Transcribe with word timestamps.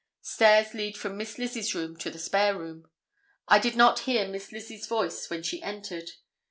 Stairs 0.23 0.73
lead 0.73 0.97
from 0.97 1.15
Miss 1.15 1.37
Lizzie's 1.37 1.75
room 1.75 1.95
to 1.97 2.09
the 2.09 2.17
spare 2.17 2.57
room. 2.57 2.89
I 3.47 3.59
did 3.59 3.75
not 3.75 3.99
hear 4.09 4.27
Miss 4.27 4.51
Lizzie's 4.51 4.87
voice 4.87 5.29
when 5.29 5.43
she 5.43 5.61
entered. 5.61 6.09